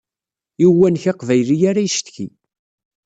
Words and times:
I 0.63 0.65
uwanek 0.69 1.05
aqbayli 1.11 1.55
ara 1.69 1.81
icetki. 1.87 2.27